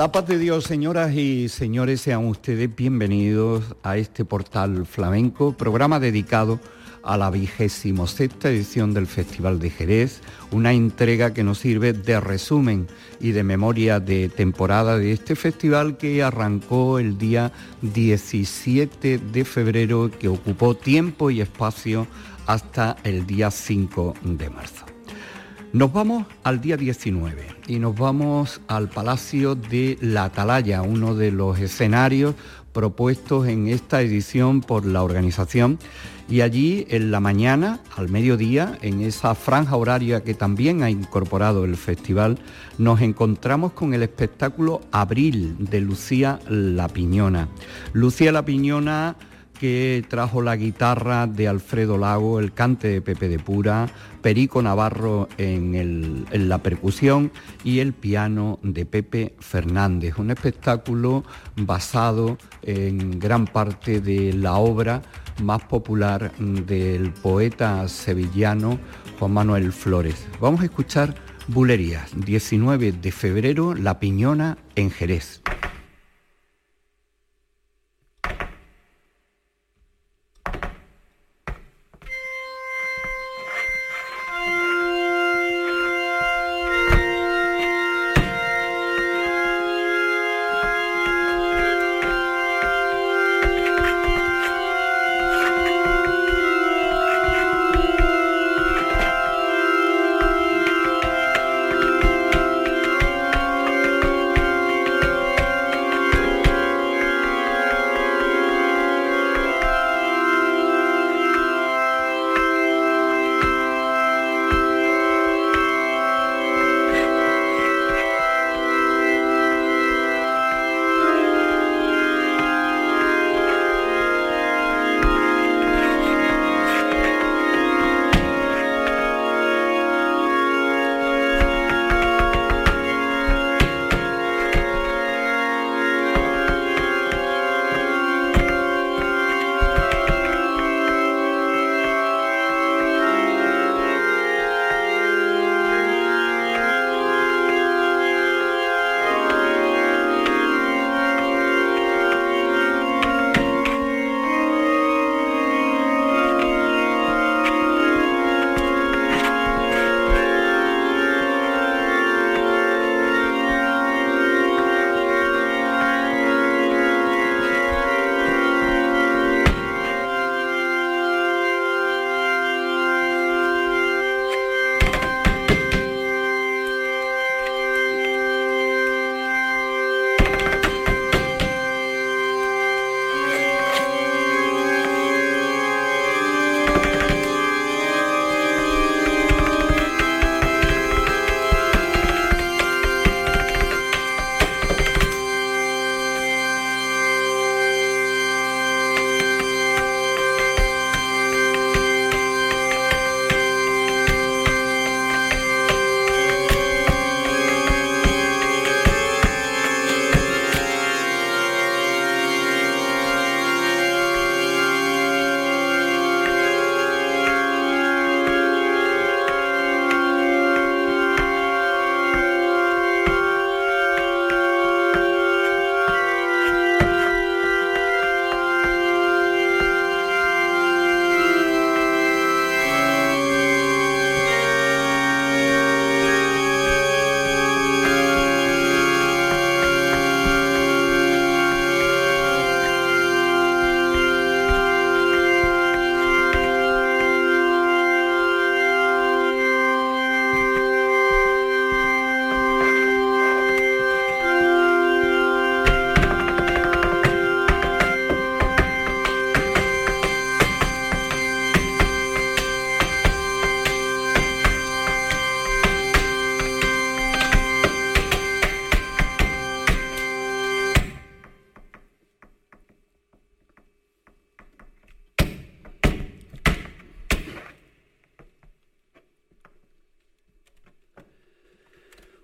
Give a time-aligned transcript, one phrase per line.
[0.00, 6.00] La paz de Dios, señoras y señores, sean ustedes bienvenidos a este portal flamenco, programa
[6.00, 6.58] dedicado
[7.02, 12.18] a la vigésimo sexta edición del Festival de Jerez, una entrega que nos sirve de
[12.18, 12.86] resumen
[13.20, 20.10] y de memoria de temporada de este festival que arrancó el día 17 de febrero,
[20.10, 22.06] que ocupó tiempo y espacio
[22.46, 24.89] hasta el día 5 de marzo.
[25.72, 31.30] Nos vamos al día 19 y nos vamos al Palacio de la Atalaya, uno de
[31.30, 32.34] los escenarios
[32.72, 35.78] propuestos en esta edición por la organización.
[36.28, 41.64] Y allí en la mañana, al mediodía, en esa franja horaria que también ha incorporado
[41.64, 42.38] el festival,
[42.76, 47.46] nos encontramos con el espectáculo Abril de Lucía La Piñona.
[47.92, 49.14] Lucía La Piñona
[49.60, 53.88] que trajo la guitarra de Alfredo Lago, el cante de Pepe de Pura,
[54.22, 57.30] Perico Navarro en, la percusión
[57.62, 60.16] y el piano de Pepe Fernández.
[60.16, 61.24] Un espectáculo
[61.56, 65.02] basado en gran parte de la obra
[65.42, 68.78] más popular del poeta sevillano
[69.18, 70.26] Juan Manuel Flores.
[70.40, 71.14] Vamos a escuchar
[71.48, 75.42] Bulerías, 19 de febrero, La Piñona en Jerez.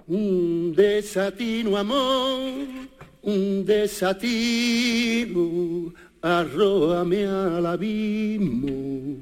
[0.09, 2.67] Un desatino amor,
[3.23, 5.43] un desatino,
[6.23, 9.17] arrójame al abismo.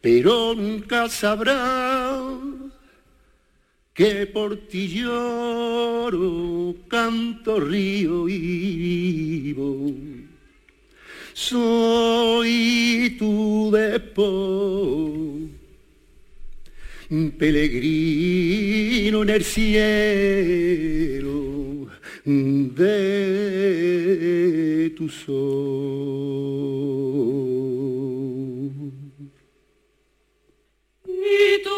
[0.00, 2.41] Pero nunca sabrá
[3.94, 9.94] que por ti lloro, canto, río y vivo.
[11.34, 15.50] Soy tu después,
[17.38, 21.32] peregrino en el cielo
[22.24, 23.62] de
[24.96, 25.32] tu sol.
[31.06, 31.70] Y tu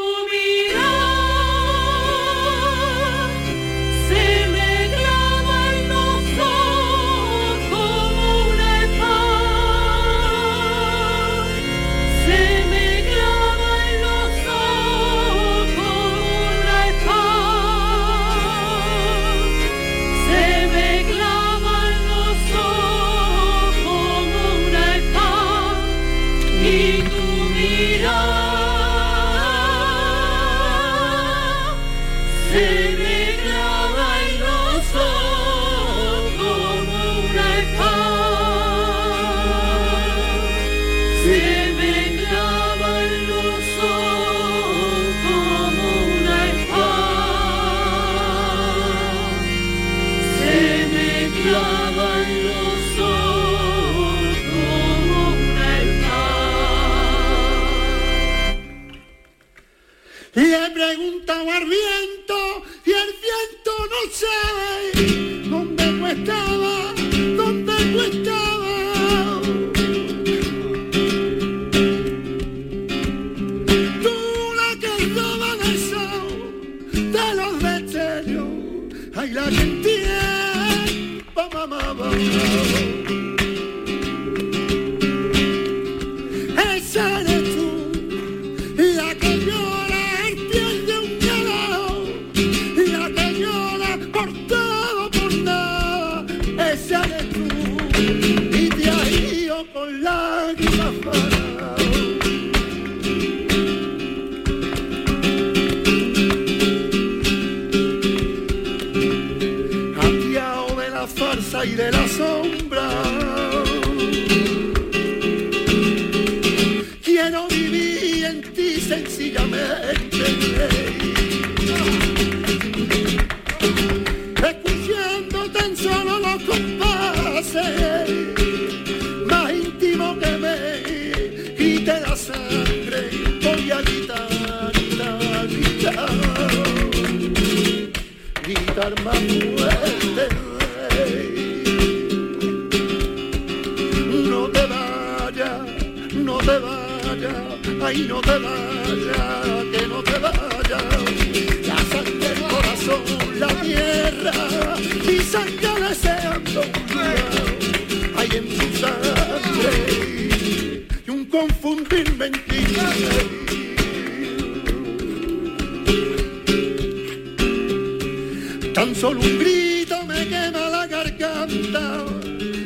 [169.16, 172.04] un grito me quema la garganta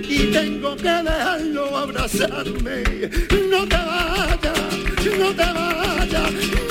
[0.09, 2.83] y tengo que dejarlo abrazarme.
[3.51, 6.68] No te vayas, no te vayas.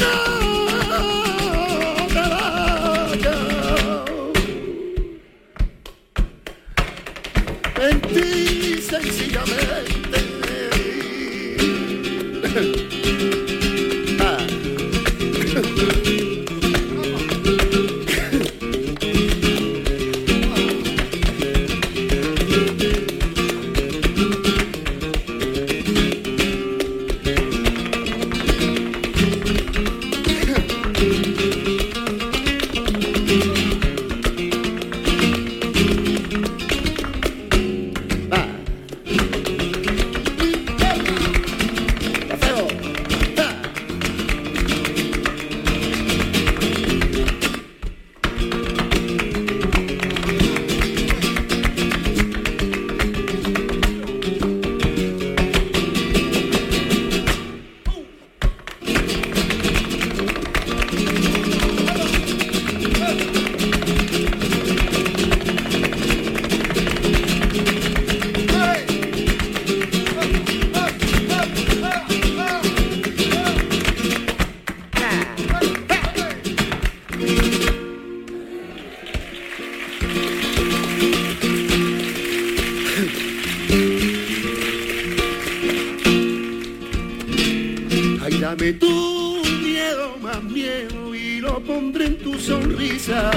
[92.38, 93.32] Tu sonrisa.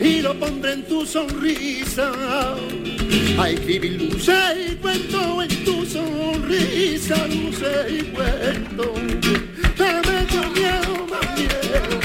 [0.00, 2.12] Y lo pondré en tu sonrisa.
[3.38, 8.94] A escribir luces y cuento en tu sonrisa, luces y cuento.
[9.78, 11.96] Dame tu miedo, más miedo.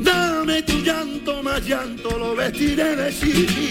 [0.00, 3.67] Dame tu llanto, más llanto, lo vestiré de sigilo.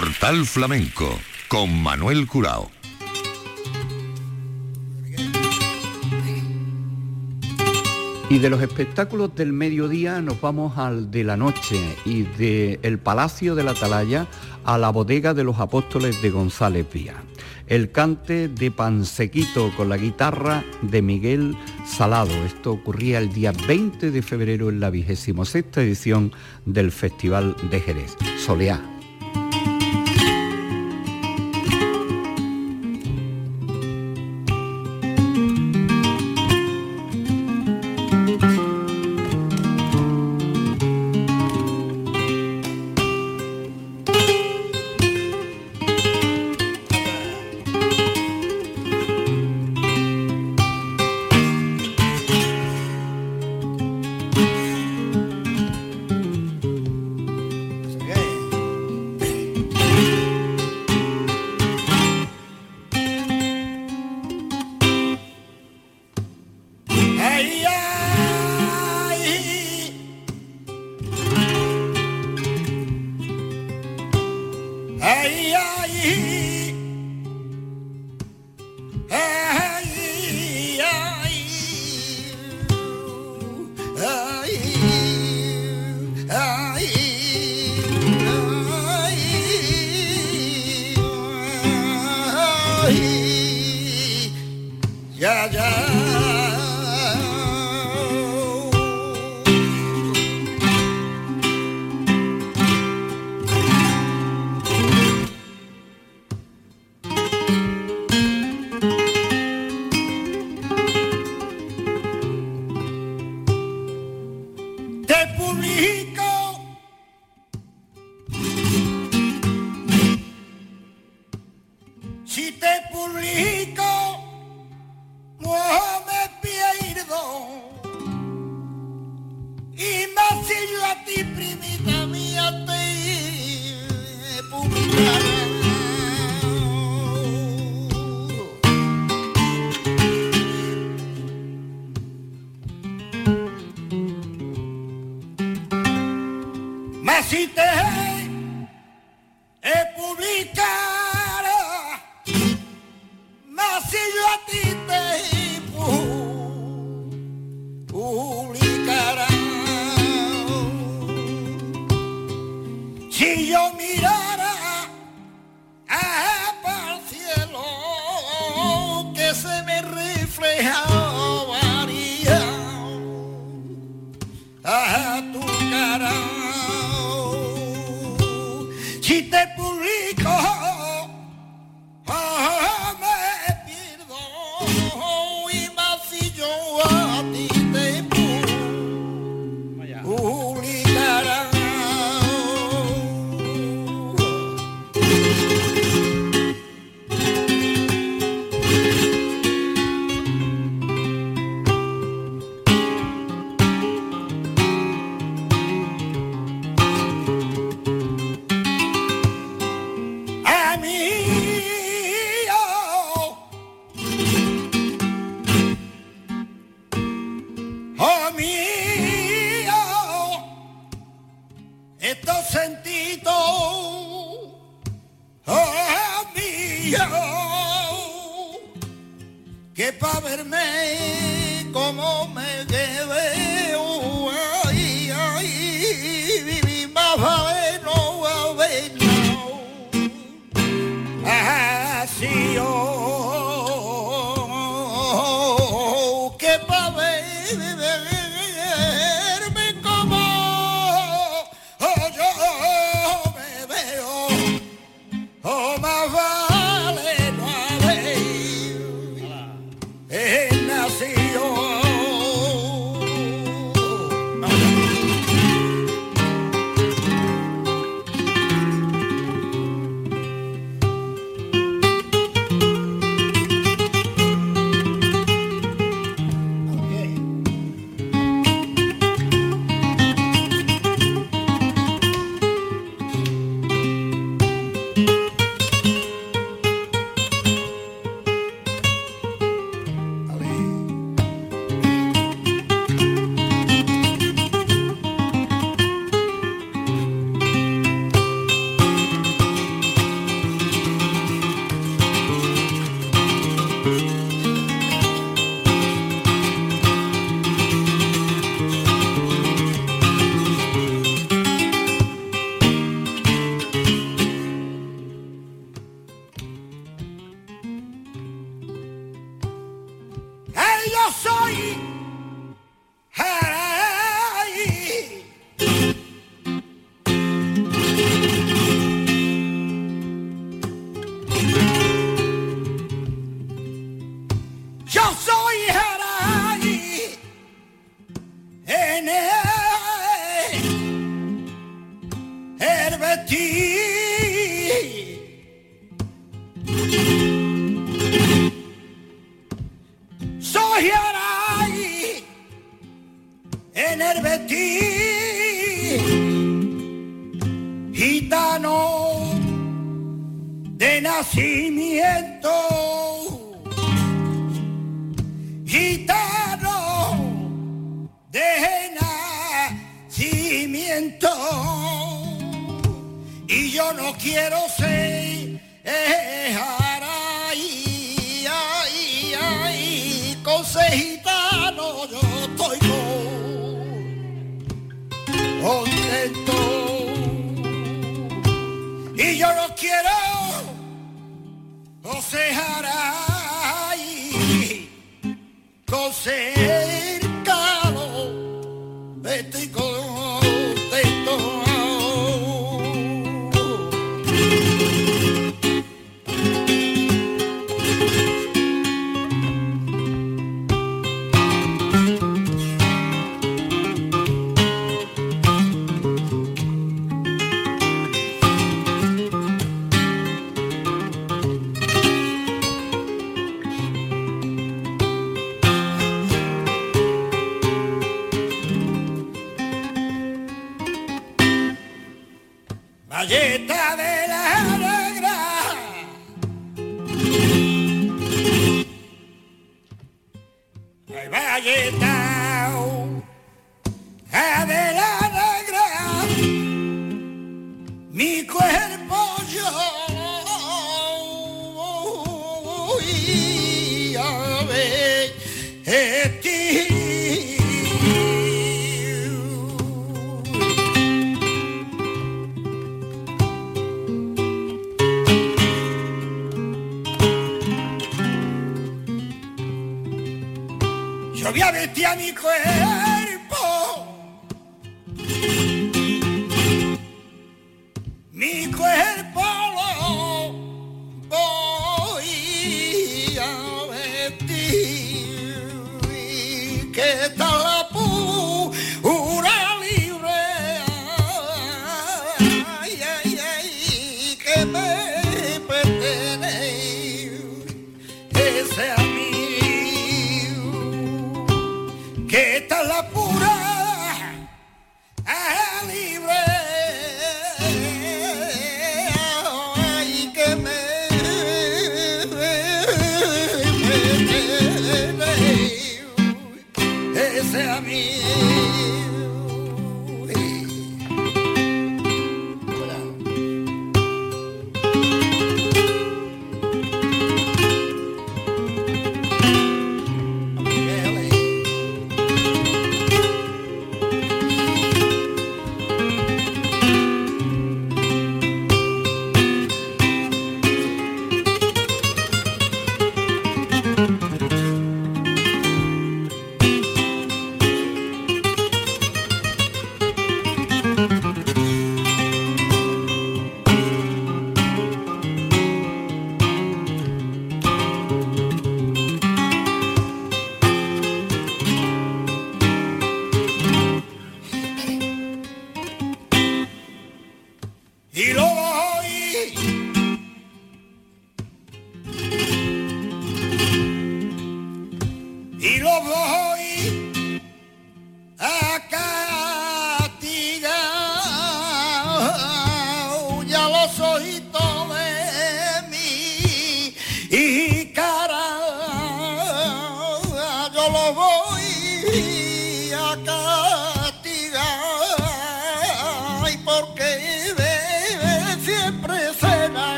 [0.00, 2.70] Portal Flamenco con Manuel Curao.
[8.30, 13.56] Y de los espectáculos del mediodía nos vamos al de la noche y del Palacio
[13.56, 14.28] de la Atalaya
[14.64, 17.14] a la bodega de los apóstoles de González Vía.
[17.66, 22.30] El cante de Pansequito con la guitarra de Miguel Salado.
[22.46, 26.30] Esto ocurría el día 20 de febrero en la 26 edición
[26.66, 28.16] del Festival de Jerez.
[28.38, 28.97] Soleá.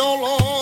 [0.00, 0.59] your Lord.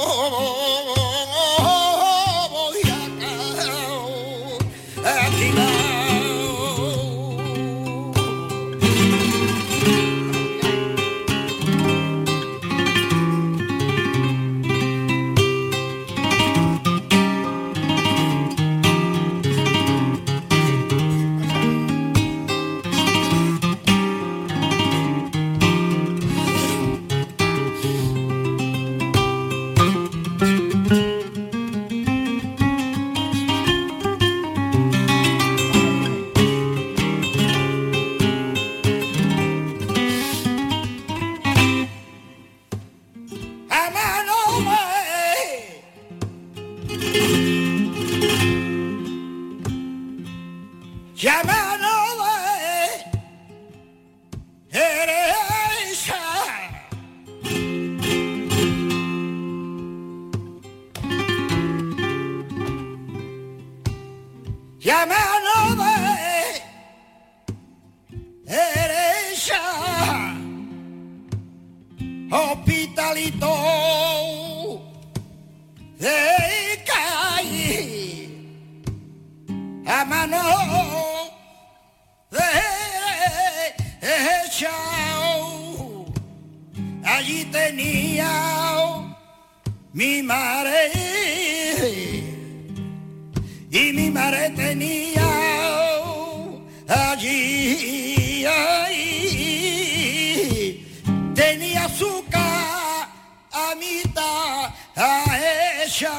[104.98, 106.12] a ella.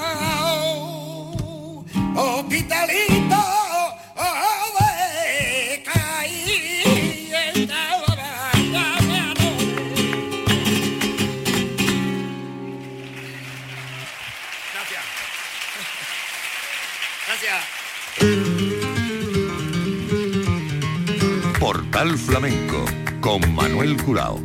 [2.16, 3.36] Hospitalito
[4.16, 7.42] oh, de caída.
[14.74, 15.04] Gracias.
[17.28, 17.60] Gracias.
[21.60, 22.86] Portal Flamenco
[23.20, 24.40] con Manuel Curao.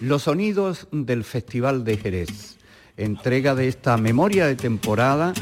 [0.00, 2.57] Los sonidos del Festival de Jerez
[2.98, 5.32] entrega de esta memoria de temporada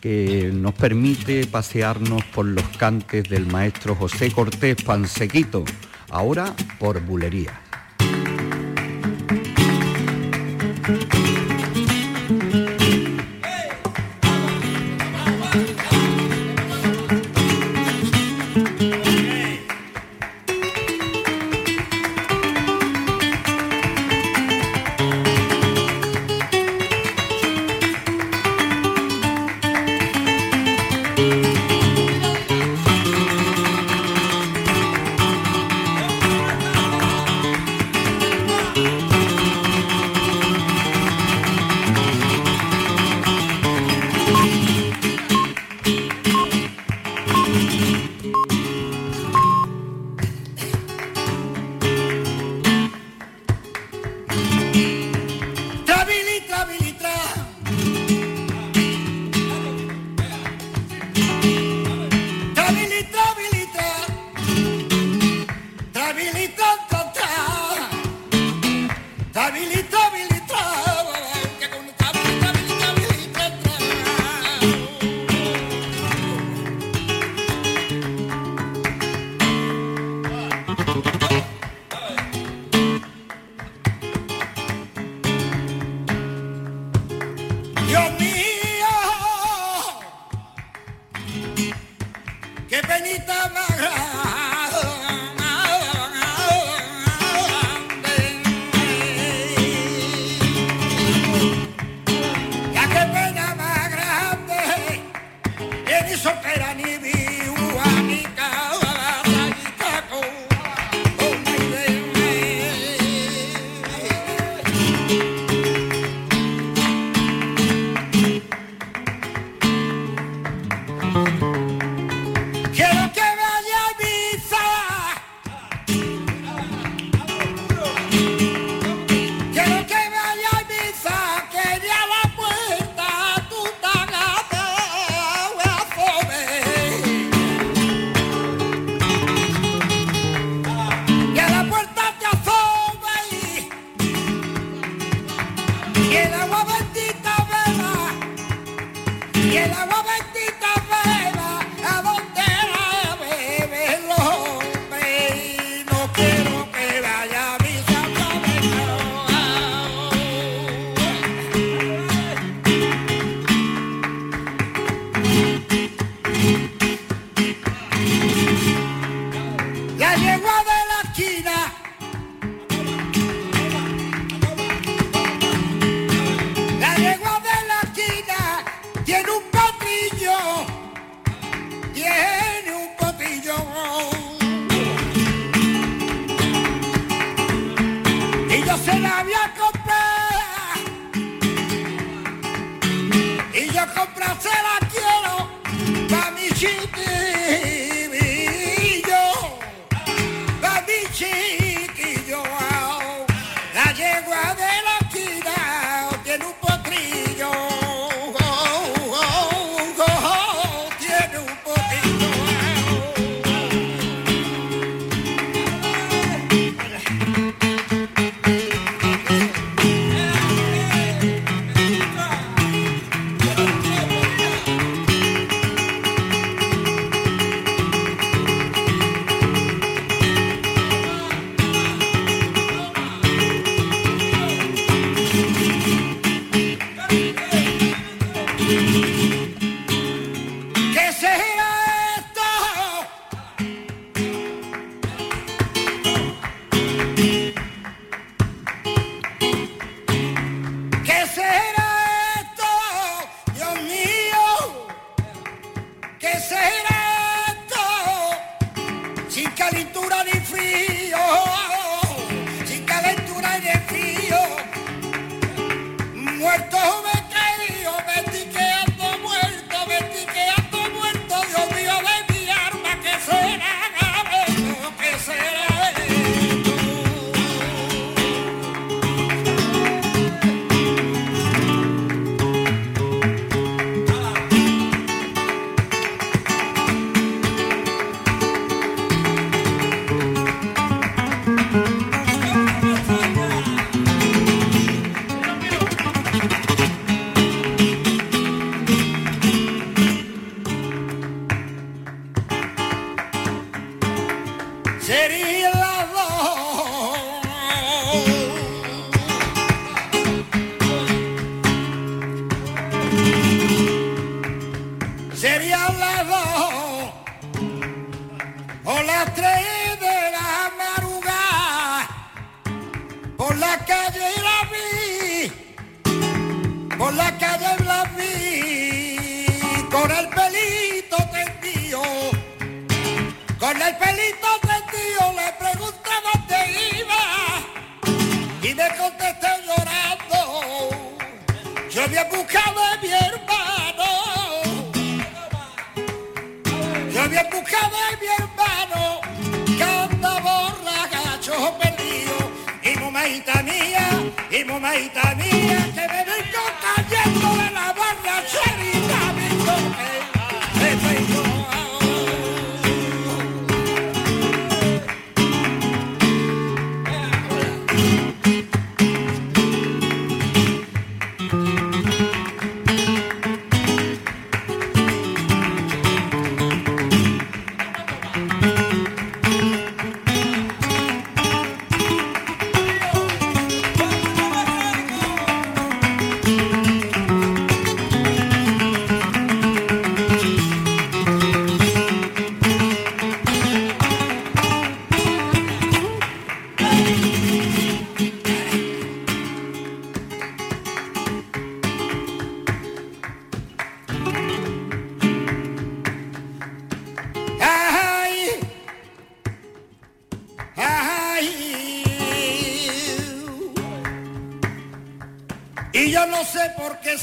[0.00, 5.64] que nos permite pasearnos por los cantes del maestro José Cortés Pansequito,
[6.10, 7.60] ahora por Bulería.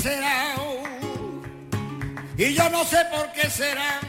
[0.02, 0.56] será,
[2.38, 4.00] y yo no sé por qué será.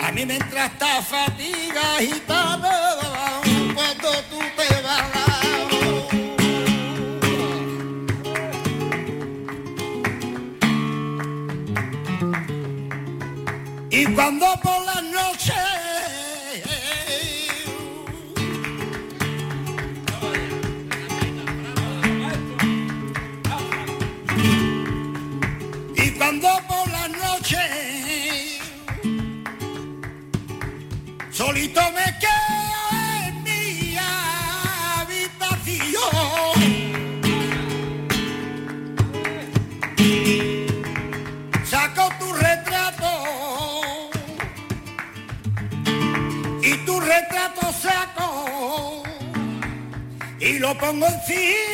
[0.00, 2.68] A mí me entra esta fatiga agitando
[3.74, 5.28] cuando tú te vas.
[13.90, 14.60] Y cuando
[50.80, 51.67] 帮俺洗。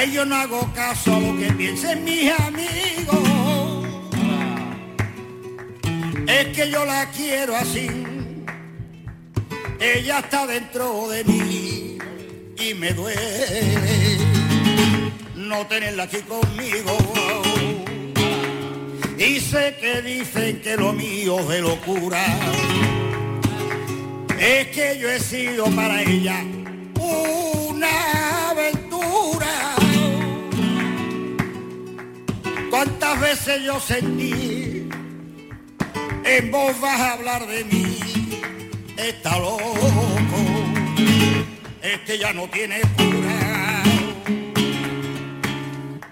[0.00, 3.18] Ay, yo no hago caso a lo que piensen mis amigos.
[6.28, 7.88] Es que yo la quiero así.
[9.80, 11.98] Ella está dentro de mí
[12.60, 14.18] y me duele
[15.34, 16.96] no tenerla aquí conmigo.
[19.18, 22.24] Y sé que dicen que lo mío es de locura.
[24.38, 26.44] Es que yo he sido para ella
[33.18, 34.88] ¿Cuántas veces yo sentí
[36.24, 37.98] en vos vas a hablar de mí?
[38.96, 39.74] Está loco,
[41.82, 43.82] este ya no tiene cura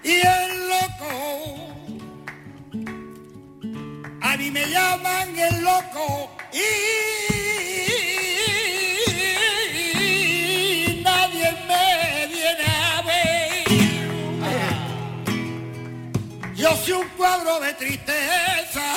[0.03, 1.11] y el loco.
[4.21, 7.16] A mí me llaman el loco y
[17.17, 18.95] cuadro de tristeza,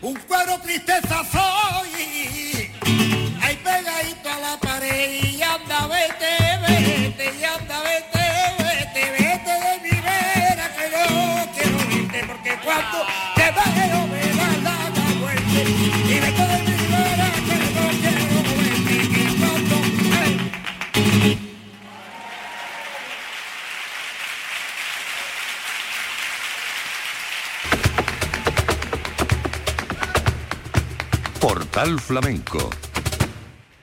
[0.00, 2.70] un cuadro tristeza soy.
[3.42, 6.36] Ahí pegadito a la pared y anda, vete,
[6.68, 8.07] vete, y anda, vete,
[31.68, 32.70] Portal Flamenco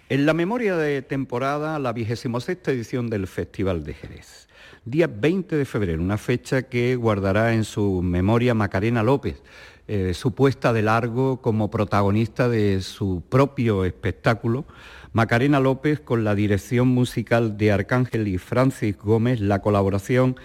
[0.10, 4.48] En la memoria de temporada, la 26 edición del Festival de Jerez.
[4.86, 9.44] Día 20 de febrero, una fecha que guardará en su memoria Macarena López,
[9.88, 14.66] eh, su puesta de largo como protagonista de su propio espectáculo.
[15.14, 20.38] Macarena López con la dirección musical de Arcángel y Francis Gómez, la colaboración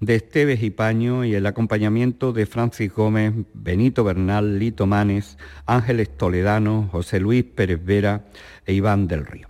[0.00, 6.16] de Esteves y Paño y el acompañamiento de Francis Gómez, Benito Bernal, Lito Manes, Ángeles
[6.16, 8.26] Toledano, José Luis Pérez Vera
[8.66, 9.48] e Iván del Río.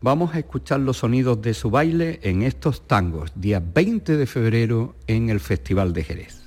[0.00, 4.96] Vamos a escuchar los sonidos de su baile en estos tangos, día 20 de febrero
[5.06, 6.41] en el Festival de Jerez.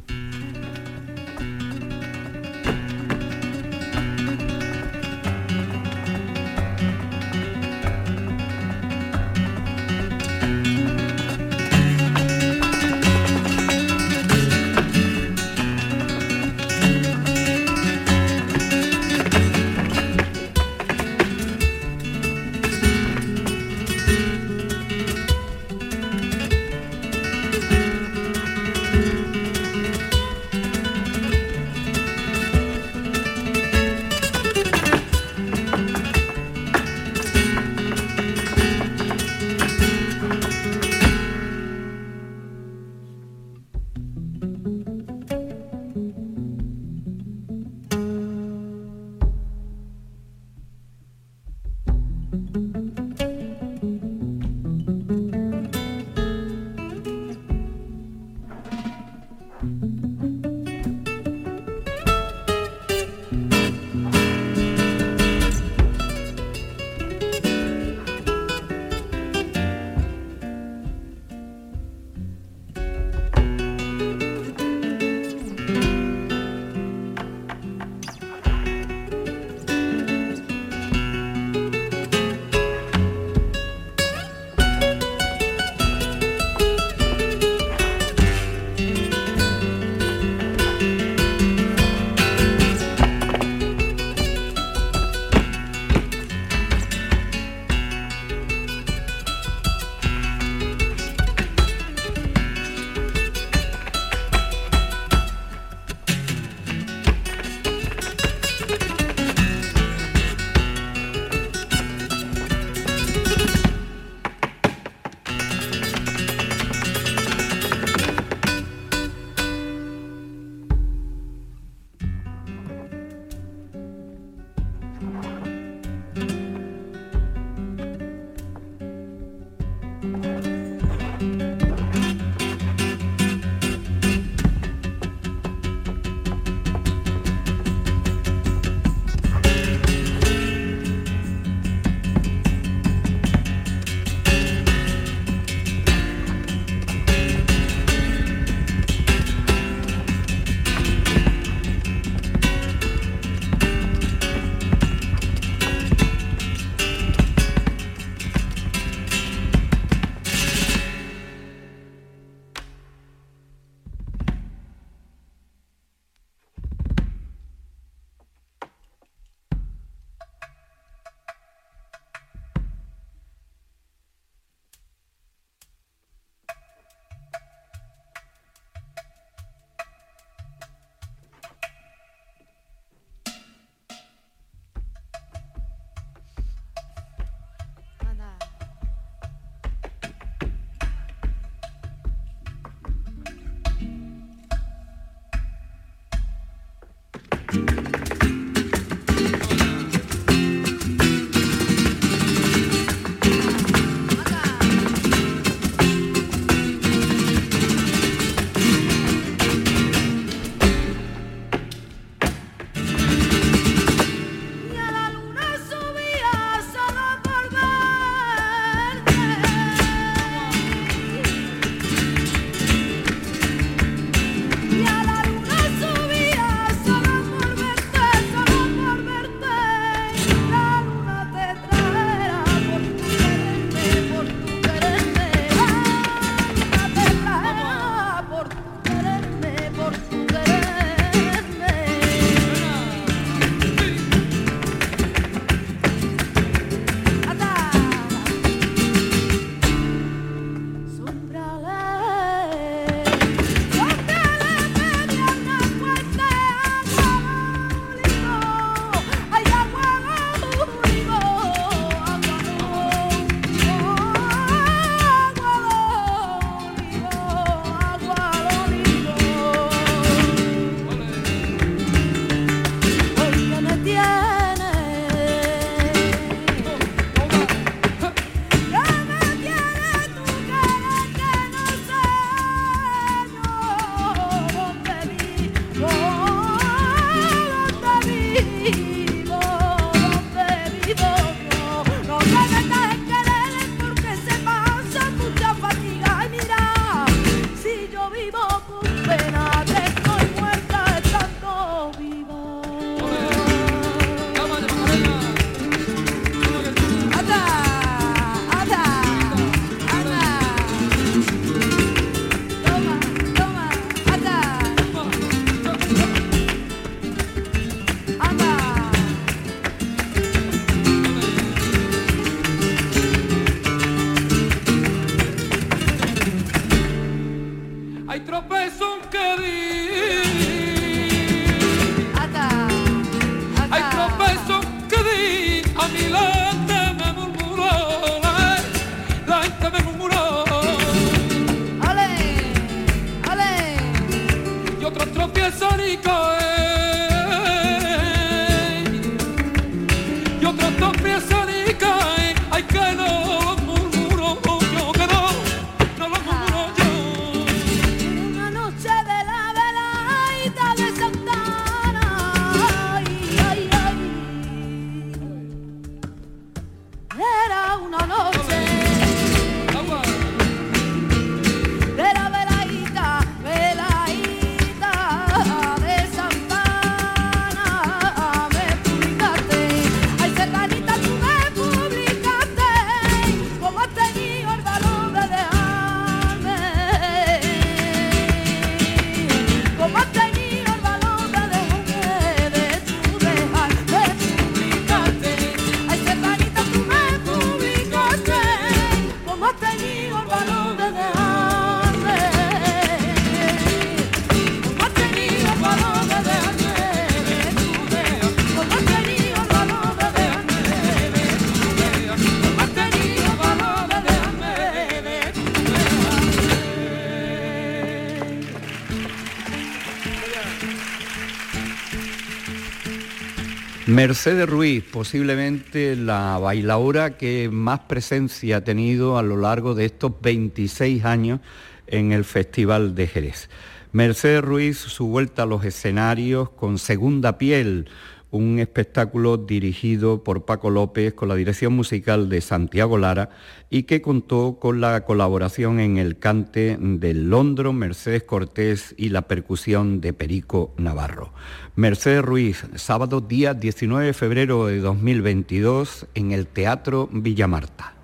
[423.88, 430.12] Mercedes Ruiz, posiblemente la bailaora que más presencia ha tenido a lo largo de estos
[430.24, 431.40] 26 años
[431.86, 433.48] en el Festival de Jerez.
[433.92, 437.88] Mercedes Ruiz, su vuelta a los escenarios con Segunda Piel,
[438.36, 443.30] un espectáculo dirigido por Paco López con la dirección musical de Santiago Lara
[443.70, 449.24] y que contó con la colaboración en el cante del Londro, Mercedes Cortés y la
[449.24, 451.34] percusión de Perico Navarro.
[451.76, 457.96] Mercedes Ruiz, sábado día 19 de febrero de 2022 en el Teatro Villamarta.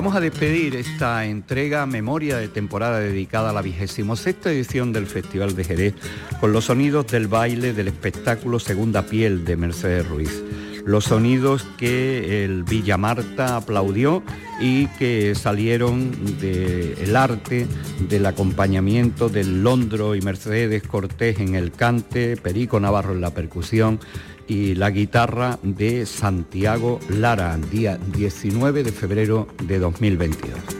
[0.00, 5.06] Vamos a despedir esta entrega memoria de temporada dedicada a la vigésimo sexta edición del
[5.06, 5.94] Festival de Jerez
[6.40, 10.42] con los sonidos del baile del espectáculo Segunda Piel de Mercedes Ruiz.
[10.86, 14.22] Los sonidos que el Villa Marta aplaudió
[14.58, 17.66] y que salieron del arte,
[18.08, 24.00] del acompañamiento del Londro y Mercedes Cortés en el cante, Perico Navarro en la percusión,
[24.50, 30.79] y la guitarra de Santiago Lara, día 19 de febrero de 2022.